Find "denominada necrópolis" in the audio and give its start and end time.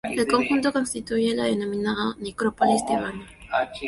1.43-2.83